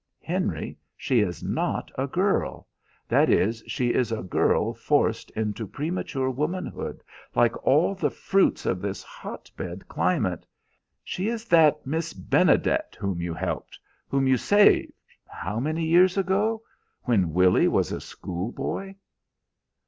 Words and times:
"Henry, 0.23 0.79
she 0.97 1.19
is 1.19 1.43
not 1.43 1.91
a 1.95 2.07
girl! 2.07 2.67
That 3.07 3.29
is, 3.29 3.63
she 3.67 3.93
is 3.93 4.11
a 4.11 4.23
girl 4.23 4.73
forced 4.73 5.29
into 5.37 5.67
premature 5.67 6.31
womanhood, 6.31 7.03
like 7.35 7.55
all 7.67 7.93
the 7.93 8.09
fruits 8.09 8.65
of 8.65 8.81
this 8.81 9.03
hotbed 9.03 9.87
climate. 9.87 10.43
She 11.03 11.27
is 11.27 11.45
that 11.49 11.85
Miss 11.85 12.15
Benedet 12.15 12.97
whom 12.99 13.21
you 13.21 13.35
helped, 13.35 13.77
whom 14.09 14.25
you 14.27 14.37
saved 14.37 14.91
how 15.27 15.59
many 15.59 15.85
years 15.85 16.17
ago? 16.17 16.63
When 17.03 17.31
Willy 17.31 17.67
was 17.67 17.91
a 17.91 18.01
schoolboy." 18.01 18.95